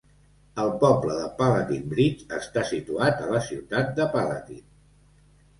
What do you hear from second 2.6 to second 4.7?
situat a la ciutat de Palatine.